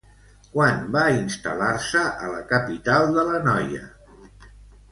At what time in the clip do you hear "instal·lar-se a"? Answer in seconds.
1.17-2.31